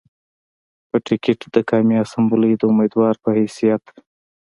پۀ 0.89 0.97
ټکټ 1.05 1.39
د 1.53 1.55
قامي 1.69 1.95
اسمبلۍ 2.03 2.53
د 2.57 2.61
اميدوار 2.71 3.15
پۀ 3.23 3.29
حېثيت 3.39 3.83